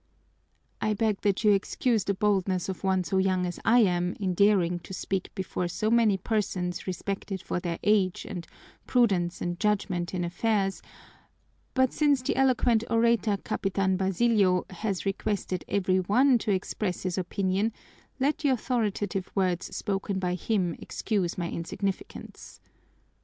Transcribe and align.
"I 0.81 0.95
beg 0.95 1.21
that 1.21 1.43
you 1.43 1.51
excuse 1.51 2.05
the 2.05 2.15
boldness 2.15 2.67
of 2.69 2.83
one 2.83 3.03
so 3.03 3.19
young 3.19 3.45
as 3.45 3.59
I 3.63 3.81
am 3.81 4.13
in 4.13 4.33
daring 4.33 4.79
to 4.79 4.95
speak 4.95 5.29
before 5.35 5.67
so 5.67 5.91
many 5.91 6.17
persons 6.17 6.87
respected 6.87 7.39
for 7.43 7.59
their 7.59 7.77
age 7.83 8.25
and 8.27 8.47
prudence 8.87 9.41
and 9.41 9.59
judgment 9.59 10.15
in 10.15 10.23
affairs, 10.23 10.81
but 11.75 11.93
since 11.93 12.23
the 12.23 12.35
eloquent 12.35 12.83
orator, 12.89 13.37
Capitan 13.37 13.95
Basilio, 13.95 14.65
has 14.71 15.05
requested 15.05 15.63
every 15.67 15.99
one 15.99 16.39
to 16.39 16.49
express 16.51 17.03
his 17.03 17.19
opinion, 17.19 17.71
let 18.19 18.39
the 18.39 18.49
authoritative 18.49 19.29
words 19.35 19.67
spoken 19.75 20.17
by 20.17 20.33
him 20.33 20.73
excuse 20.79 21.37
my 21.37 21.47
insignificance." 21.51 22.59